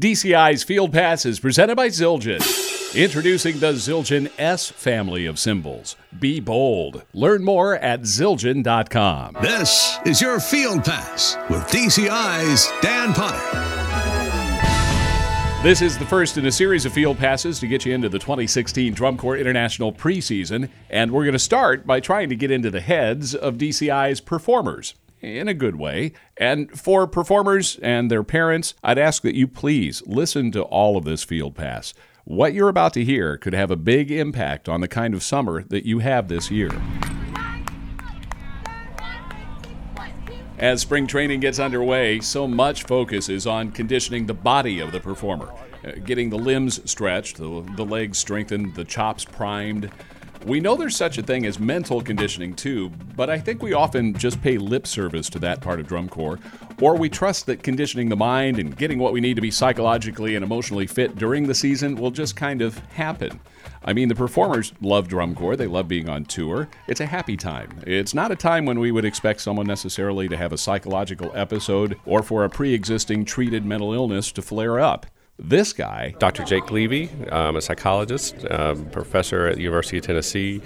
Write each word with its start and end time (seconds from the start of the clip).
DCI's 0.00 0.62
Field 0.62 0.94
Pass 0.94 1.26
is 1.26 1.40
presented 1.40 1.76
by 1.76 1.88
Zildjian. 1.88 2.40
Introducing 2.96 3.58
the 3.58 3.72
Zildjian 3.72 4.32
S 4.38 4.70
family 4.70 5.26
of 5.26 5.38
cymbals. 5.38 5.94
Be 6.18 6.40
bold. 6.40 7.02
Learn 7.12 7.44
more 7.44 7.76
at 7.76 8.00
Zildjian.com. 8.00 9.36
This 9.42 9.98
is 10.06 10.22
your 10.22 10.40
Field 10.40 10.84
Pass 10.84 11.36
with 11.50 11.64
DCI's 11.64 12.72
Dan 12.80 13.12
Potter. 13.12 13.36
This 15.62 15.82
is 15.82 15.98
the 15.98 16.06
first 16.06 16.38
in 16.38 16.46
a 16.46 16.50
series 16.50 16.86
of 16.86 16.94
field 16.94 17.18
passes 17.18 17.60
to 17.60 17.66
get 17.66 17.84
you 17.84 17.92
into 17.92 18.08
the 18.08 18.18
2016 18.18 18.94
Drum 18.94 19.18
Corps 19.18 19.36
International 19.36 19.92
preseason, 19.92 20.70
and 20.88 21.10
we're 21.10 21.24
going 21.24 21.34
to 21.34 21.38
start 21.38 21.86
by 21.86 22.00
trying 22.00 22.30
to 22.30 22.36
get 22.36 22.50
into 22.50 22.70
the 22.70 22.80
heads 22.80 23.34
of 23.34 23.58
DCI's 23.58 24.22
performers 24.22 24.94
in 25.20 25.48
a 25.48 25.54
good 25.54 25.76
way. 25.76 26.12
And 26.36 26.70
for 26.78 27.06
performers 27.06 27.78
and 27.82 28.10
their 28.10 28.22
parents, 28.22 28.74
I'd 28.82 28.98
ask 28.98 29.22
that 29.22 29.34
you 29.34 29.46
please 29.46 30.02
listen 30.06 30.50
to 30.52 30.62
all 30.62 30.96
of 30.96 31.04
this 31.04 31.24
field 31.24 31.54
pass. 31.54 31.94
What 32.24 32.54
you're 32.54 32.68
about 32.68 32.92
to 32.94 33.04
hear 33.04 33.36
could 33.36 33.54
have 33.54 33.70
a 33.70 33.76
big 33.76 34.10
impact 34.10 34.68
on 34.68 34.80
the 34.80 34.88
kind 34.88 35.14
of 35.14 35.22
summer 35.22 35.62
that 35.64 35.86
you 35.86 35.98
have 36.00 36.28
this 36.28 36.50
year. 36.50 36.70
As 40.58 40.82
spring 40.82 41.06
training 41.06 41.40
gets 41.40 41.58
underway, 41.58 42.20
so 42.20 42.46
much 42.46 42.84
focus 42.84 43.30
is 43.30 43.46
on 43.46 43.72
conditioning 43.72 44.26
the 44.26 44.34
body 44.34 44.80
of 44.80 44.92
the 44.92 45.00
performer, 45.00 45.50
uh, 45.82 45.92
getting 46.04 46.28
the 46.28 46.36
limbs 46.36 46.88
stretched, 46.88 47.38
the, 47.38 47.66
the 47.76 47.84
legs 47.84 48.18
strengthened, 48.18 48.74
the 48.74 48.84
chops 48.84 49.24
primed. 49.24 49.90
We 50.46 50.58
know 50.58 50.74
there's 50.74 50.96
such 50.96 51.18
a 51.18 51.22
thing 51.22 51.44
as 51.44 51.58
mental 51.58 52.00
conditioning 52.00 52.54
too, 52.54 52.88
but 53.14 53.28
I 53.28 53.38
think 53.38 53.62
we 53.62 53.74
often 53.74 54.14
just 54.14 54.40
pay 54.40 54.56
lip 54.56 54.86
service 54.86 55.28
to 55.30 55.38
that 55.40 55.60
part 55.60 55.80
of 55.80 55.86
drum 55.86 56.08
corps, 56.08 56.38
or 56.80 56.96
we 56.96 57.10
trust 57.10 57.44
that 57.46 57.62
conditioning 57.62 58.08
the 58.08 58.16
mind 58.16 58.58
and 58.58 58.74
getting 58.74 58.98
what 58.98 59.12
we 59.12 59.20
need 59.20 59.34
to 59.34 59.42
be 59.42 59.50
psychologically 59.50 60.36
and 60.36 60.44
emotionally 60.44 60.86
fit 60.86 61.16
during 61.16 61.46
the 61.46 61.54
season 61.54 61.94
will 61.94 62.10
just 62.10 62.36
kind 62.36 62.62
of 62.62 62.78
happen. 62.88 63.38
I 63.84 63.92
mean, 63.92 64.08
the 64.08 64.14
performers 64.14 64.72
love 64.80 65.08
drum 65.08 65.34
corps. 65.34 65.56
They 65.56 65.66
love 65.66 65.88
being 65.88 66.08
on 66.08 66.24
tour. 66.24 66.68
It's 66.88 67.00
a 67.00 67.06
happy 67.06 67.36
time. 67.36 67.70
It's 67.86 68.14
not 68.14 68.32
a 68.32 68.36
time 68.36 68.64
when 68.64 68.80
we 68.80 68.92
would 68.92 69.04
expect 69.04 69.42
someone 69.42 69.66
necessarily 69.66 70.26
to 70.28 70.38
have 70.38 70.54
a 70.54 70.58
psychological 70.58 71.30
episode 71.34 71.98
or 72.06 72.22
for 72.22 72.44
a 72.44 72.50
pre 72.50 72.72
existing 72.72 73.26
treated 73.26 73.66
mental 73.66 73.92
illness 73.92 74.32
to 74.32 74.42
flare 74.42 74.80
up. 74.80 75.04
This 75.42 75.72
guy, 75.72 76.14
Dr. 76.18 76.44
Jake 76.44 76.70
Levy, 76.70 77.08
I'm 77.32 77.56
a 77.56 77.62
psychologist, 77.62 78.44
um, 78.50 78.84
professor 78.90 79.46
at 79.46 79.56
the 79.56 79.62
University 79.62 79.96
of 79.96 80.04
Tennessee, 80.04 80.60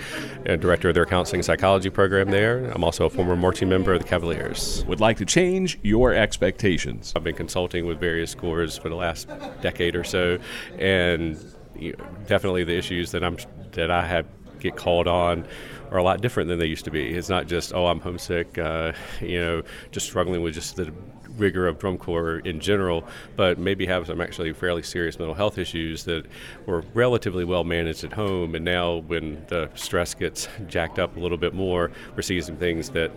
and 0.45 0.61
director 0.61 0.89
of 0.89 0.97
their 0.97 1.07
counseling 1.07 1.45
psychology 1.45 1.91
program 1.91 2.33
there. 2.33 2.67
I'm 2.73 2.83
also 2.83 3.07
a 3.07 3.11
former 3.11 3.37
marching 3.37 3.69
member 3.69 3.95
of 3.95 4.03
the 4.03 4.09
Cavaliers. 4.09 4.85
would 4.87 4.99
like 4.99 5.17
to 5.19 5.25
change 5.25 5.79
your 5.83 6.13
expectations. 6.13 7.13
I've 7.15 7.23
been 7.23 7.37
consulting 7.37 7.87
with 7.87 8.01
various 8.01 8.35
corps 8.35 8.77
for 8.77 8.89
the 8.89 8.97
last 8.97 9.29
decade 9.63 9.95
or 9.95 10.03
so, 10.03 10.39
and 10.77 11.39
you 11.77 11.93
know, 11.93 12.05
definitely 12.27 12.65
the 12.65 12.77
issues 12.77 13.13
that 13.13 13.23
I'm 13.23 13.37
that 13.73 13.93
I 13.93 14.05
have 14.05 14.27
get 14.65 14.77
called 14.77 15.07
on 15.07 15.47
are 15.91 15.99
a 15.99 16.03
lot 16.03 16.21
different 16.21 16.49
than 16.49 16.59
they 16.59 16.67
used 16.67 16.85
to 16.87 16.91
be. 16.91 17.11
It's 17.11 17.29
not 17.29 17.47
just 17.47 17.73
oh 17.73 17.87
I'm 17.87 18.01
homesick, 18.01 18.59
uh, 18.59 18.93
you 19.21 19.39
know, 19.39 19.63
just 19.93 20.07
struggling 20.07 20.43
with 20.43 20.55
just 20.55 20.77
the 20.77 20.93
rigor 21.37 21.67
of 21.67 21.79
drum 21.79 21.99
corps 21.99 22.39
in 22.41 22.61
general, 22.61 23.05
but 23.37 23.59
maybe 23.59 23.87
have 23.87 24.07
some 24.07 24.21
actually 24.21 24.53
fairly 24.53 24.83
serious 24.83 25.19
mental 25.19 25.35
health 25.35 25.59
issues 25.59 26.05
that 26.05 26.27
were 26.67 26.85
relatively 26.95 27.45
well 27.45 27.65
managed 27.65 28.05
at 28.05 28.13
home, 28.13 28.55
and 28.55 28.65
now 28.65 28.97
when 28.99 29.45
the 29.49 29.69
stress 29.75 30.15
gets 30.15 30.49
jacked 30.69 30.99
up 30.99 31.17
a 31.17 31.21
little 31.21 31.39
bit 31.39 31.55
more, 31.55 31.91
we're 32.15 32.23
seeing 32.23 32.43
some 32.43 32.57
things 32.57 32.91
that 32.91 33.11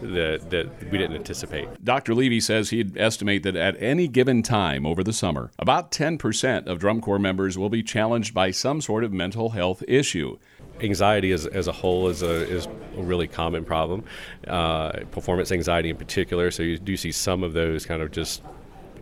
that, 0.00 0.50
that 0.50 0.90
we 0.92 0.98
didn't 0.98 1.16
anticipate. 1.16 1.68
Dr. 1.84 2.14
Levy 2.14 2.40
says 2.40 2.70
he'd 2.70 2.96
estimate 2.96 3.42
that 3.42 3.56
at 3.56 3.80
any 3.82 4.08
given 4.08 4.42
time 4.42 4.86
over 4.86 5.02
the 5.02 5.12
summer, 5.12 5.50
about 5.58 5.90
10% 5.90 6.66
of 6.66 6.78
drum 6.78 7.00
corps 7.00 7.18
members 7.18 7.58
will 7.58 7.68
be 7.68 7.82
challenged 7.82 8.32
by 8.32 8.50
some 8.50 8.80
sort 8.80 9.04
of 9.04 9.12
mental 9.12 9.50
health 9.50 9.82
issue. 9.88 10.38
Anxiety 10.80 11.32
as, 11.32 11.46
as 11.46 11.66
a 11.66 11.72
whole 11.72 12.08
is 12.08 12.22
a, 12.22 12.48
is 12.48 12.66
a 12.66 13.02
really 13.02 13.28
common 13.28 13.64
problem, 13.64 14.04
uh, 14.46 14.92
performance 15.10 15.52
anxiety 15.52 15.90
in 15.90 15.96
particular. 15.96 16.50
So 16.50 16.62
you 16.62 16.78
do 16.78 16.96
see 16.96 17.12
some 17.12 17.42
of 17.42 17.52
those 17.52 17.86
kind 17.86 18.02
of 18.02 18.10
just 18.10 18.42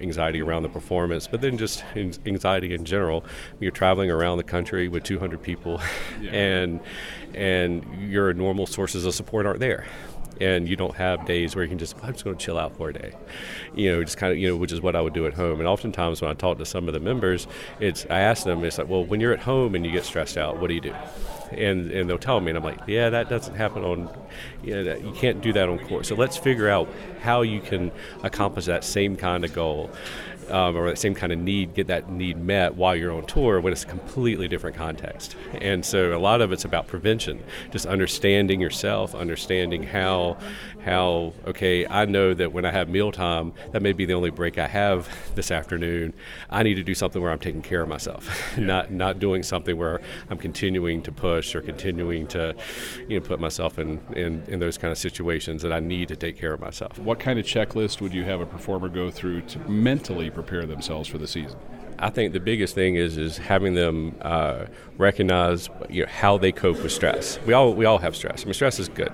anxiety 0.00 0.42
around 0.42 0.62
the 0.62 0.68
performance, 0.68 1.26
but 1.26 1.40
then 1.40 1.56
just 1.56 1.84
anxiety 1.94 2.74
in 2.74 2.84
general. 2.84 3.24
You're 3.60 3.70
traveling 3.70 4.10
around 4.10 4.38
the 4.38 4.44
country 4.44 4.88
with 4.88 5.04
200 5.04 5.42
people, 5.42 5.80
yeah. 6.20 6.30
and 6.30 6.80
and 7.34 8.10
your 8.10 8.32
normal 8.32 8.66
sources 8.66 9.04
of 9.04 9.14
support 9.14 9.46
aren't 9.46 9.60
there 9.60 9.86
and 10.40 10.68
you 10.68 10.76
don't 10.76 10.94
have 10.96 11.24
days 11.24 11.54
where 11.54 11.64
you 11.64 11.68
can 11.68 11.78
just 11.78 11.96
I'm 12.02 12.12
just 12.12 12.24
going 12.24 12.36
to 12.36 12.44
chill 12.44 12.58
out 12.58 12.76
for 12.76 12.90
a 12.90 12.92
day, 12.92 13.14
you 13.74 13.90
know, 13.90 14.04
just 14.04 14.16
kind 14.16 14.32
of 14.32 14.38
you 14.38 14.48
know, 14.48 14.56
which 14.56 14.72
is 14.72 14.80
what 14.80 14.96
I 14.96 15.00
would 15.00 15.14
do 15.14 15.26
at 15.26 15.34
home. 15.34 15.60
And 15.60 15.68
oftentimes 15.68 16.20
when 16.20 16.30
I 16.30 16.34
talk 16.34 16.58
to 16.58 16.66
some 16.66 16.88
of 16.88 16.94
the 16.94 17.00
members, 17.00 17.46
it's 17.80 18.06
I 18.10 18.20
ask 18.20 18.44
them, 18.44 18.62
it's 18.64 18.78
like, 18.78 18.88
well, 18.88 19.04
when 19.04 19.20
you're 19.20 19.32
at 19.32 19.40
home 19.40 19.74
and 19.74 19.84
you 19.84 19.92
get 19.92 20.04
stressed 20.04 20.36
out, 20.36 20.58
what 20.58 20.68
do 20.68 20.74
you 20.74 20.80
do? 20.80 20.94
And 21.52 21.90
and 21.90 22.08
they'll 22.08 22.18
tell 22.18 22.40
me, 22.40 22.50
and 22.50 22.58
I'm 22.58 22.64
like, 22.64 22.80
yeah, 22.86 23.10
that 23.10 23.28
doesn't 23.28 23.54
happen 23.54 23.84
on, 23.84 24.08
you 24.62 24.82
know, 24.82 24.96
you 24.96 25.12
can't 25.12 25.40
do 25.40 25.52
that 25.52 25.68
on 25.68 25.78
course. 25.78 26.08
So 26.08 26.14
let's 26.14 26.36
figure 26.36 26.68
out 26.68 26.88
how 27.20 27.42
you 27.42 27.60
can 27.60 27.92
accomplish 28.22 28.66
that 28.66 28.84
same 28.84 29.16
kind 29.16 29.44
of 29.44 29.52
goal 29.52 29.90
um, 30.50 30.76
or 30.76 30.88
that 30.88 30.98
same 30.98 31.14
kind 31.14 31.32
of 31.32 31.38
need, 31.38 31.74
get 31.74 31.88
that 31.88 32.10
need 32.10 32.38
met 32.38 32.74
while 32.74 32.94
you're 32.94 33.12
on 33.12 33.26
tour 33.26 33.60
when 33.60 33.72
it's 33.72 33.84
a 33.84 33.86
completely 33.86 34.48
different 34.48 34.76
context. 34.76 35.36
And 35.60 35.84
so 35.84 36.16
a 36.16 36.20
lot 36.20 36.40
of 36.40 36.52
it's 36.52 36.64
about 36.64 36.86
prevention, 36.86 37.42
just 37.70 37.86
understanding 37.86 38.60
yourself, 38.60 39.14
understanding 39.14 39.82
how, 39.82 40.36
how 40.84 41.32
okay, 41.46 41.86
I 41.86 42.04
know 42.04 42.34
that 42.34 42.52
when 42.52 42.64
I 42.64 42.70
have 42.70 42.88
mealtime, 42.88 43.52
that 43.72 43.82
may 43.82 43.92
be 43.92 44.06
the 44.06 44.14
only 44.14 44.30
break 44.30 44.58
I 44.58 44.66
have 44.66 45.08
this 45.34 45.50
afternoon. 45.50 46.14
I 46.50 46.62
need 46.62 46.74
to 46.74 46.82
do 46.82 46.94
something 46.94 47.20
where 47.20 47.32
I'm 47.32 47.38
taking 47.38 47.62
care 47.62 47.82
of 47.82 47.88
myself, 47.88 48.28
not 48.58 48.90
not 48.90 49.18
doing 49.18 49.42
something 49.42 49.76
where 49.76 50.00
I'm 50.30 50.38
continuing 50.38 51.02
to 51.02 51.12
push 51.36 51.54
or 51.54 51.60
continuing 51.60 52.26
to, 52.28 52.54
you 53.08 53.20
know, 53.20 53.26
put 53.26 53.38
myself 53.38 53.78
in, 53.78 54.00
in, 54.14 54.42
in 54.48 54.58
those 54.58 54.78
kind 54.78 54.90
of 54.90 54.96
situations 54.96 55.60
that 55.62 55.72
I 55.72 55.80
need 55.80 56.08
to 56.08 56.16
take 56.16 56.38
care 56.38 56.54
of 56.54 56.60
myself. 56.60 56.98
What 56.98 57.18
kind 57.18 57.38
of 57.38 57.44
checklist 57.44 58.00
would 58.00 58.14
you 58.14 58.24
have 58.24 58.40
a 58.40 58.46
performer 58.46 58.88
go 58.88 59.10
through 59.10 59.42
to 59.42 59.58
mentally 59.70 60.30
prepare 60.30 60.64
themselves 60.64 61.08
for 61.08 61.18
the 61.18 61.26
season? 61.26 61.58
I 61.98 62.10
think 62.10 62.32
the 62.32 62.40
biggest 62.40 62.74
thing 62.74 62.96
is 62.96 63.16
is 63.16 63.38
having 63.38 63.74
them 63.74 64.14
uh, 64.20 64.66
recognize 64.98 65.68
you 65.88 66.02
know, 66.02 66.10
how 66.10 66.38
they 66.38 66.52
cope 66.52 66.82
with 66.82 66.92
stress. 66.92 67.38
We 67.46 67.52
all 67.52 67.74
we 67.74 67.84
all 67.84 67.98
have 67.98 68.14
stress. 68.14 68.42
I 68.42 68.44
mean, 68.44 68.54
stress 68.54 68.78
is 68.78 68.88
good. 68.88 69.12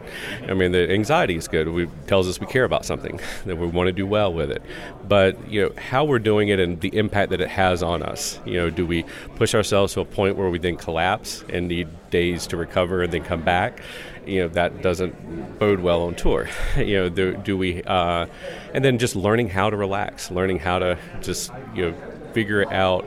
I 0.48 0.54
mean, 0.54 0.72
the 0.72 0.90
anxiety 0.90 1.36
is 1.36 1.48
good. 1.48 1.68
It 1.68 1.88
tells 2.06 2.28
us 2.28 2.40
we 2.40 2.46
care 2.46 2.64
about 2.64 2.84
something 2.84 3.20
that 3.46 3.56
we 3.56 3.66
want 3.66 3.88
to 3.88 3.92
do 3.92 4.06
well 4.06 4.32
with 4.32 4.50
it. 4.50 4.62
But 5.08 5.50
you 5.50 5.62
know 5.62 5.72
how 5.80 6.04
we're 6.04 6.18
doing 6.18 6.48
it 6.48 6.58
and 6.58 6.80
the 6.80 6.96
impact 6.96 7.30
that 7.30 7.40
it 7.40 7.48
has 7.48 7.82
on 7.82 8.02
us. 8.02 8.40
You 8.44 8.54
know, 8.54 8.70
do 8.70 8.86
we 8.86 9.04
push 9.36 9.54
ourselves 9.54 9.94
to 9.94 10.00
a 10.00 10.04
point 10.04 10.36
where 10.36 10.50
we 10.50 10.58
then 10.58 10.76
collapse 10.76 11.44
and 11.48 11.68
need 11.68 11.88
days 12.10 12.46
to 12.48 12.56
recover 12.56 13.02
and 13.02 13.12
then 13.12 13.24
come 13.24 13.42
back? 13.42 13.80
you 14.26 14.40
know 14.40 14.48
that 14.48 14.82
doesn't 14.82 15.58
bode 15.58 15.80
well 15.80 16.02
on 16.02 16.14
tour. 16.14 16.48
you 16.76 16.94
know, 16.94 17.08
do, 17.08 17.34
do 17.36 17.56
we? 17.56 17.82
Uh, 17.82 18.26
and 18.74 18.84
then 18.84 18.98
just 18.98 19.16
learning 19.16 19.48
how 19.48 19.70
to 19.70 19.76
relax, 19.76 20.30
learning 20.30 20.58
how 20.58 20.78
to 20.78 20.98
just 21.20 21.50
you 21.74 21.90
know 21.90 21.96
figure 22.32 22.70
out 22.72 23.04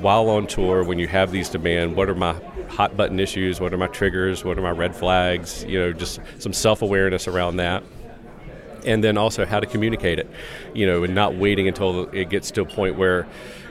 while 0.00 0.28
on 0.28 0.46
tour 0.46 0.84
when 0.84 0.98
you 0.98 1.06
have 1.06 1.30
these 1.30 1.48
demand. 1.48 1.96
What 1.96 2.08
are 2.08 2.14
my 2.14 2.34
hot 2.68 2.96
button 2.96 3.20
issues? 3.20 3.60
What 3.60 3.72
are 3.72 3.78
my 3.78 3.86
triggers? 3.86 4.44
What 4.44 4.58
are 4.58 4.62
my 4.62 4.70
red 4.70 4.94
flags? 4.94 5.64
You 5.64 5.80
know, 5.80 5.92
just 5.92 6.20
some 6.38 6.52
self 6.52 6.82
awareness 6.82 7.28
around 7.28 7.56
that 7.56 7.82
and 8.84 9.02
then 9.02 9.16
also 9.16 9.44
how 9.44 9.60
to 9.60 9.66
communicate 9.66 10.18
it, 10.18 10.30
you 10.74 10.86
know, 10.86 11.04
and 11.04 11.14
not 11.14 11.36
waiting 11.36 11.68
until 11.68 12.08
it 12.10 12.30
gets 12.30 12.50
to 12.52 12.62
a 12.62 12.66
point 12.66 12.96
where 12.96 13.26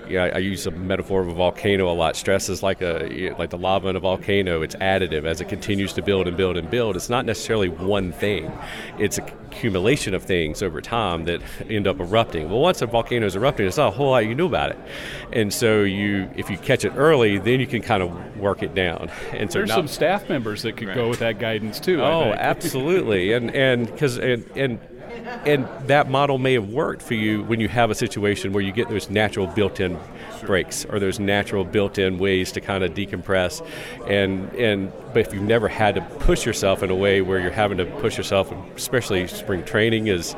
you 0.08 0.18
know, 0.18 0.26
I, 0.26 0.30
I, 0.30 0.38
use 0.40 0.68
a 0.68 0.72
metaphor 0.72 1.22
of 1.22 1.30
a 1.30 1.34
volcano 1.34 1.90
a 1.90 1.94
lot. 1.94 2.18
Stress 2.18 2.50
is 2.50 2.62
like 2.62 2.82
a 2.82 3.34
like 3.38 3.52
the 3.52 3.58
lava 3.58 3.88
in 3.88 3.96
a 3.96 4.02
volcano. 4.02 4.62
It's 4.62 4.76
additive 4.76 5.24
as 5.24 5.40
it 5.40 5.48
continues 5.48 5.94
to 5.94 6.02
build 6.02 6.28
and 6.28 6.36
build 6.36 6.58
and 6.58 6.70
build. 6.70 6.98
It's 6.98 7.10
not 7.10 7.26
necessarily 7.26 7.70
one 7.70 8.12
thing. 8.12 8.52
It's 9.00 9.18
a 9.18 9.26
accumulation 9.54 10.14
of 10.14 10.24
things 10.24 10.62
over 10.62 10.82
time 10.82 11.26
that 11.26 11.42
end 11.70 11.88
up 11.88 12.00
erupting. 12.00 12.50
Well, 12.50 12.60
once 12.60 12.82
a 12.82 12.88
volcano 12.88 13.26
is 13.26 13.36
erupting, 13.36 13.68
it's 13.68 13.78
not 13.78 13.90
a 13.90 13.92
whole 13.96 14.12
lot 14.12 14.24
you 14.24 14.30
can 14.30 14.38
do 14.38 14.48
about 14.48 14.72
it. 14.72 14.80
And 15.32 15.54
so 15.54 15.84
you, 15.84 16.30
if 16.36 16.50
you 16.50 16.58
catch 16.58 16.84
it 16.84 16.94
early, 16.96 17.38
then 17.38 17.60
you 17.60 17.68
can 17.68 17.82
kind 17.82 18.04
of 18.04 18.38
work 18.38 18.64
it 18.64 18.74
down. 18.74 19.10
And 19.32 19.52
so 19.52 19.60
there's 19.60 19.70
not, 19.70 19.76
some 19.76 19.88
staff 19.88 20.28
members 20.28 20.64
that 20.64 20.78
could 20.78 20.88
right. 20.88 20.96
go 20.96 21.08
with 21.08 21.20
that 21.20 21.40
guidance 21.40 21.80
too. 21.80 22.02
Oh, 22.02 22.34
absolutely. 22.38 23.34
and 23.34 23.52
and 23.52 23.86
because 23.86 24.18
and 24.18 24.46
and 24.56 24.80
and 25.46 25.68
that 25.88 26.10
model 26.10 26.38
may 26.38 26.54
have 26.54 26.70
worked 26.70 27.02
for 27.02 27.14
you 27.14 27.44
when 27.44 27.60
you 27.60 27.68
have 27.68 27.92
a 27.92 27.96
situation 27.96 28.54
where 28.54 28.64
you 28.64 28.72
get 28.72 28.90
those 28.90 29.10
natural 29.10 29.48
built-in 29.48 30.00
breaks 30.42 30.86
or 30.86 31.00
those 31.00 31.20
natural 31.20 31.64
built-in 31.64 32.18
ways 32.20 32.52
to 32.52 32.62
kind 32.62 32.84
of 32.84 32.94
decompress. 32.94 33.66
And 34.08 34.52
and 34.54 34.92
but 35.14 35.28
if 35.28 35.34
you've 35.34 35.44
never 35.44 35.68
had 35.68 35.96
to 35.96 36.02
push 36.02 36.46
yourself 36.46 36.84
in 36.84 36.90
a 36.90 36.96
way 36.96 37.22
where 37.22 37.40
you're 37.40 37.52
having 37.52 37.78
to 37.78 37.86
push 37.86 38.18
yourself 38.18 38.52
especially 38.76 39.28
spring 39.28 39.64
training 39.64 40.08
is 40.08 40.36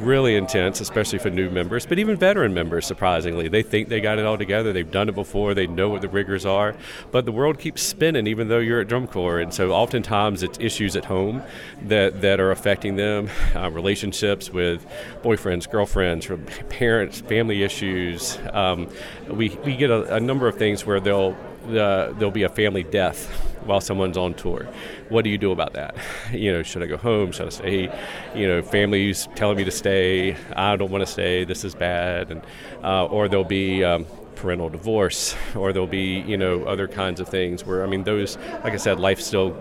really 0.00 0.36
intense, 0.36 0.80
especially 0.80 1.18
for 1.18 1.30
new 1.30 1.50
members, 1.50 1.86
but 1.86 1.98
even 1.98 2.16
veteran 2.16 2.54
members, 2.54 2.86
surprisingly. 2.86 3.48
They 3.48 3.62
think 3.62 3.88
they 3.88 4.00
got 4.00 4.18
it 4.18 4.24
all 4.24 4.38
together. 4.38 4.72
They've 4.72 4.90
done 4.90 5.08
it 5.08 5.14
before. 5.14 5.54
They 5.54 5.66
know 5.66 5.88
what 5.88 6.02
the 6.02 6.08
rigors 6.08 6.46
are. 6.46 6.74
But 7.10 7.24
the 7.24 7.32
world 7.32 7.58
keeps 7.58 7.82
spinning, 7.82 8.26
even 8.26 8.48
though 8.48 8.58
you're 8.58 8.80
at 8.80 8.88
drum 8.88 9.06
corps. 9.06 9.40
And 9.40 9.52
so 9.52 9.72
oftentimes 9.72 10.42
it's 10.42 10.58
issues 10.58 10.96
at 10.96 11.04
home 11.04 11.42
that, 11.82 12.20
that 12.20 12.40
are 12.40 12.50
affecting 12.50 12.96
them 12.96 13.28
uh, 13.54 13.70
relationships 13.70 14.50
with 14.50 14.86
boyfriends, 15.22 15.70
girlfriends, 15.70 16.28
parents, 16.68 17.20
family 17.20 17.62
issues. 17.62 18.38
Um, 18.52 18.88
we, 19.28 19.50
we 19.64 19.76
get 19.76 19.90
a, 19.90 20.14
a 20.14 20.20
number 20.20 20.48
of 20.48 20.56
things 20.56 20.86
where 20.86 21.00
they'll 21.00 21.36
uh, 21.66 22.12
there'll 22.12 22.30
be 22.30 22.44
a 22.44 22.48
family 22.48 22.82
death 22.82 23.28
while 23.64 23.80
someone's 23.80 24.16
on 24.16 24.34
tour. 24.34 24.66
What 25.08 25.24
do 25.24 25.30
you 25.30 25.38
do 25.38 25.52
about 25.52 25.74
that? 25.74 25.96
You 26.32 26.52
know, 26.52 26.62
should 26.62 26.82
I 26.82 26.86
go 26.86 26.96
home? 26.96 27.32
Should 27.32 27.46
I 27.46 27.50
stay? 27.50 27.98
You 28.34 28.46
know, 28.46 28.62
families 28.62 29.28
telling 29.34 29.56
me 29.56 29.64
to 29.64 29.70
stay. 29.70 30.36
I 30.54 30.76
don't 30.76 30.90
want 30.90 31.02
to 31.02 31.10
stay. 31.10 31.44
This 31.44 31.64
is 31.64 31.74
bad. 31.74 32.30
And 32.30 32.42
uh, 32.84 33.06
or 33.06 33.28
there'll 33.28 33.44
be 33.44 33.82
um, 33.82 34.06
parental 34.34 34.68
divorce, 34.68 35.34
or 35.56 35.72
there'll 35.72 35.88
be 35.88 36.20
you 36.20 36.36
know 36.36 36.64
other 36.64 36.86
kinds 36.86 37.18
of 37.20 37.28
things 37.28 37.64
where 37.64 37.82
I 37.82 37.86
mean 37.86 38.04
those. 38.04 38.36
Like 38.62 38.74
I 38.74 38.76
said, 38.76 39.00
life 39.00 39.20
still, 39.20 39.56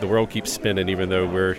the 0.00 0.06
world 0.06 0.30
keeps 0.30 0.52
spinning 0.52 0.88
even 0.88 1.08
though 1.08 1.26
we're 1.26 1.56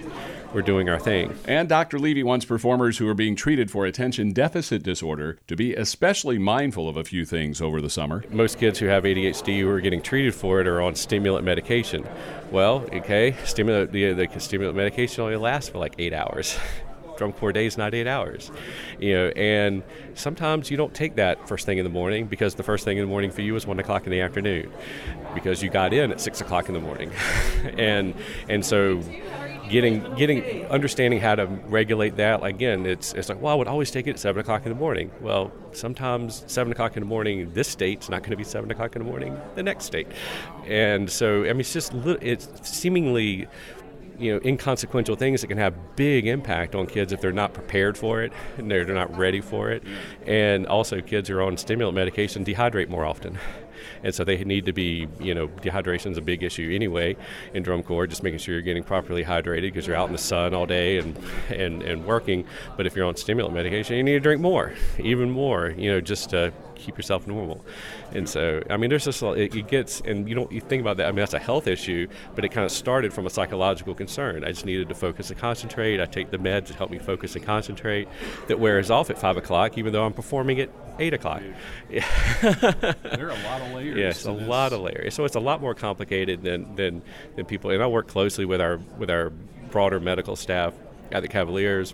we're 0.53 0.62
doing 0.62 0.89
our 0.89 1.00
thing. 1.00 1.38
And 1.45 1.69
Dr. 1.69 2.00
Levy 2.00 2.24
wants 2.24 2.45
performers 2.45 2.98
who 2.98 3.07
are 3.07 3.13
being 3.13 3.36
treated 3.36 3.71
for 3.71 3.86
attention 3.86 4.33
deficit 4.33 4.83
disorder 4.83 5.39
to 5.48 5.56
be 5.56 5.74
especially 5.75 6.38
mindful 6.38 6.89
of 6.89 6.98
a 6.98 7.03
few 7.03 7.25
things 7.25 7.62
over 7.62 7.81
the 7.81 7.89
summer. 7.89 8.24
Most 8.30 8.59
kids 8.59 8.80
who 8.80 8.88
have 8.88 9.03
ADHD 9.03 9.62
who 9.62 9.69
are 9.69 9.81
getting 9.81 10.01
treated 10.01 10.36
for 10.36 10.62
it 10.62 10.68
are 10.68 10.81
on 10.81 10.95
stimulant 10.95 11.45
medication. 11.45 12.07
Well, 12.51 12.86
okay, 12.94 13.36
stimulant 13.45 13.92
the, 13.92 14.13
the 14.13 14.39
stimulant 14.39 14.75
medication 14.75 15.24
only 15.24 15.38
lasts 15.38 15.69
for 15.69 15.77
like 15.77 15.95
eight 15.98 16.13
hours. 16.13 16.57
drum 17.21 17.33
corps 17.33 17.53
days, 17.53 17.77
not 17.77 17.94
eight 17.94 18.07
hours. 18.07 18.51
You 19.00 19.13
know, 19.13 19.27
and 19.30 19.83
sometimes 20.15 20.71
you 20.71 20.77
don't 20.77 20.94
take 20.94 21.15
that 21.18 21.48
first 21.48 21.68
thing 21.68 21.77
in 21.77 21.83
the 21.83 21.89
morning 21.89 22.25
because 22.25 22.56
the 22.56 22.63
first 22.63 22.83
thing 22.83 22.98
in 22.98 23.03
the 23.03 23.09
morning 23.09 23.30
for 23.30 23.42
you 23.42 23.56
is 23.56 23.68
one 23.68 23.80
o'clock 23.80 24.06
in 24.06 24.12
the 24.12 24.21
afternoon 24.21 24.71
because 25.36 25.62
you 25.62 25.69
got 25.69 25.94
in 25.94 26.12
at 26.12 26.19
six 26.19 26.42
o'clock 26.42 26.68
in 26.68 26.74
the 26.74 26.80
morning, 26.80 27.12
and 27.77 28.15
and 28.50 28.65
so 28.65 29.01
getting 29.71 30.03
getting 30.15 30.65
understanding 30.68 31.19
how 31.19 31.33
to 31.33 31.45
regulate 31.45 32.18
that 32.18 32.44
again 32.44 32.85
it's 32.85 33.13
it's 33.13 33.29
like 33.29 33.41
well 33.41 33.53
I 33.53 33.56
would 33.56 33.68
always 33.68 33.89
take 33.89 34.06
it 34.06 34.12
at 34.12 34.19
seven 34.19 34.41
o'clock 34.41 34.65
in 34.65 34.69
the 34.69 34.77
morning. 34.77 35.09
Well 35.21 35.51
sometimes 35.71 36.44
seven 36.47 36.71
o'clock 36.73 36.97
in 36.97 37.01
the 37.01 37.07
morning 37.07 37.51
this 37.53 37.69
state's 37.69 38.09
not 38.09 38.21
going 38.21 38.31
to 38.31 38.38
be 38.38 38.44
seven 38.44 38.69
o'clock 38.69 38.95
in 38.95 39.03
the 39.03 39.09
morning 39.09 39.39
the 39.56 39.63
next 39.63 39.85
state. 39.85 40.07
And 40.68 41.09
so 41.09 41.45
I 41.45 41.53
mean 41.53 41.62
it's 41.62 41.73
just 41.73 41.94
it's 41.94 42.50
seemingly 42.69 43.47
you 44.19 44.33
know 44.33 44.41
inconsequential 44.44 45.15
things 45.15 45.41
that 45.41 45.47
can 45.47 45.57
have 45.57 45.74
big 45.95 46.27
impact 46.27 46.75
on 46.75 46.85
kids 46.85 47.13
if 47.13 47.21
they're 47.21 47.31
not 47.31 47.53
prepared 47.53 47.97
for 47.97 48.21
it 48.21 48.33
and 48.57 48.69
they're, 48.69 48.85
they're 48.85 48.94
not 48.94 49.17
ready 49.17 49.41
for 49.41 49.71
it. 49.71 49.83
And 50.27 50.67
also 50.67 51.01
kids 51.01 51.29
who 51.29 51.38
are 51.38 51.41
on 51.41 51.57
stimulant 51.57 51.95
medication 51.95 52.44
dehydrate 52.44 52.89
more 52.89 53.06
often 53.06 53.39
and 54.04 54.13
so 54.13 54.24
they 54.24 54.44
need 54.44 54.66
to 54.66 54.74
be, 54.74 55.07
you 55.19 55.33
know, 55.33 55.48
dehydration 55.48 56.12
is 56.12 56.18
a 56.18 56.22
big 56.22 56.44
issue 56.44 56.72
anyway 56.74 57.16
in 57.54 57.63
drum 57.63 57.83
corps. 57.83 58.07
Just 58.07 58.24
making 58.24 58.39
sure 58.39 58.54
you're 58.54 58.62
getting 58.62 58.83
properly 58.83 59.24
hydrated 59.24 59.62
because 59.62 59.88
you're 59.88 59.95
out 59.95 60.07
in 60.07 60.13
the 60.13 60.18
sun 60.18 60.54
all 60.54 60.66
day 60.66 60.98
and 60.98 61.18
and 61.50 61.83
and 61.83 62.06
working. 62.06 62.45
But 62.78 62.86
if 62.86 62.95
you're 62.95 63.06
on 63.06 63.16
stimulant 63.16 63.54
medication, 63.54 63.95
you 63.95 64.04
need 64.04 64.13
to 64.13 64.19
drink 64.19 64.42
more, 64.42 64.74
even 65.00 65.30
more, 65.30 65.69
you 65.69 65.92
know, 65.92 66.01
just 66.01 66.30
to 66.31 66.54
keep 66.81 66.98
yourself 66.98 67.28
normal. 67.28 67.63
And 68.12 68.28
so, 68.28 68.62
I 68.69 68.78
mean, 68.78 68.89
there's 68.89 69.06
just 69.06 69.22
it, 69.24 69.56
it 69.56 69.68
gets, 69.68 70.01
and 70.01 70.27
you 70.27 70.36
don't 70.36 70.51
you 70.51 70.60
think 70.60 70.81
about 70.81 70.98
that. 70.98 71.07
I 71.07 71.12
mean, 71.12 71.18
that's 71.18 71.34
a 71.34 71.39
health 71.39 71.68
issue, 71.68 72.07
but 72.36 72.44
it 72.44 72.50
kind 72.50 72.66
of 72.66 72.72
started 72.72 73.13
from 73.13 73.25
a 73.25 73.30
psychological 73.30 73.95
concern. 73.95 74.44
I 74.44 74.50
just 74.50 74.66
needed 74.66 74.89
to 74.89 74.95
focus 74.95 75.30
and 75.30 75.39
concentrate. 75.39 76.01
I 76.01 76.06
take 76.06 76.31
the 76.31 76.38
meds 76.38 76.68
to 76.68 76.74
help 76.74 76.92
me 76.92 77.00
focus 77.00 77.36
and 77.36 77.45
concentrate. 77.45 78.07
That 78.48 78.60
wears 78.60 78.89
off 78.89 79.10
at 79.10 79.18
five 79.18 79.38
o'clock, 79.38 79.77
even 79.77 79.94
though 79.94 80.06
I'm 80.06 80.13
performing 80.13 80.60
at 80.60 80.69
eight 81.00 81.13
o'clock. 81.13 81.42
there 81.89 82.04
are 82.04 83.30
a 83.30 83.44
lot 83.44 83.62
of 83.62 83.70
layers. 83.73 83.97
Yes, 83.97 84.25
a 84.25 84.31
lot 84.31 84.73
of 84.73 84.81
layers. 84.81 85.13
So 85.13 85.25
it's 85.25 85.35
a 85.35 85.39
lot 85.39 85.62
more 85.62 85.73
complicated 85.73 86.44
than, 86.44 86.75
than 86.75 87.01
than 87.35 87.45
people. 87.45 87.71
And 87.71 87.81
I 87.81 87.88
work 87.88 88.07
closely 88.07 88.45
with 88.45 88.62
our 88.62 88.77
with 88.97 89.09
our 89.09 89.31
broader 89.71 90.00
medical 90.00 90.35
staff 90.35 90.73
at 91.12 91.21
the 91.21 91.27
Cavaliers 91.27 91.94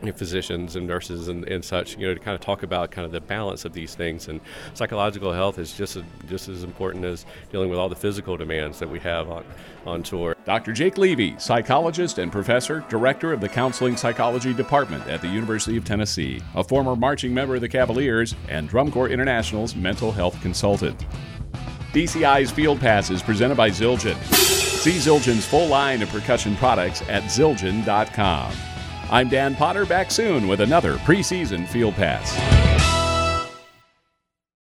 you 0.00 0.06
know, 0.06 0.12
physicians 0.12 0.76
and 0.76 0.86
nurses 0.86 1.28
and, 1.28 1.44
and 1.44 1.64
such, 1.64 1.96
you 1.96 2.06
know, 2.06 2.14
to 2.14 2.20
kind 2.20 2.34
of 2.34 2.40
talk 2.40 2.62
about 2.62 2.90
kind 2.90 3.04
of 3.04 3.12
the 3.12 3.20
balance 3.20 3.64
of 3.64 3.72
these 3.72 3.94
things. 3.94 4.28
And 4.28 4.40
psychological 4.74 5.32
health 5.32 5.58
is 5.58 5.72
just 5.72 5.96
a, 5.96 6.04
just 6.28 6.48
as 6.48 6.64
important 6.64 7.04
as 7.04 7.26
dealing 7.50 7.70
with 7.70 7.78
all 7.78 7.88
the 7.88 7.96
physical 7.96 8.36
demands 8.36 8.78
that 8.78 8.88
we 8.88 8.98
have 9.00 9.28
on, 9.30 9.44
on 9.86 10.02
tour. 10.02 10.36
Dr. 10.44 10.72
Jake 10.72 10.98
Levy, 10.98 11.38
psychologist 11.38 12.18
and 12.18 12.32
professor, 12.32 12.84
director 12.88 13.32
of 13.32 13.40
the 13.40 13.48
Counseling 13.48 13.96
Psychology 13.96 14.54
Department 14.54 15.06
at 15.06 15.20
the 15.20 15.28
University 15.28 15.76
of 15.76 15.84
Tennessee, 15.84 16.40
a 16.54 16.64
former 16.64 16.96
marching 16.96 17.34
member 17.34 17.56
of 17.56 17.60
the 17.60 17.68
Cavaliers, 17.68 18.34
and 18.48 18.68
Drum 18.68 18.90
Corps 18.90 19.08
International's 19.08 19.74
mental 19.74 20.12
health 20.12 20.40
consultant. 20.40 21.06
DCI's 21.92 22.52
Field 22.52 22.78
Pass 22.78 23.10
is 23.10 23.20
presented 23.20 23.56
by 23.56 23.68
Zildjian. 23.68 24.16
See 24.32 24.92
Zildjian's 24.92 25.44
full 25.44 25.66
line 25.66 26.02
of 26.02 26.08
percussion 26.08 26.56
products 26.56 27.02
at 27.02 27.24
zildjian.com. 27.24 28.52
I'm 29.10 29.28
Dan 29.28 29.56
Potter, 29.56 29.84
back 29.84 30.12
soon 30.12 30.46
with 30.46 30.60
another 30.60 30.94
preseason 30.98 31.66
Field 31.66 31.96
Pass. 31.96 32.69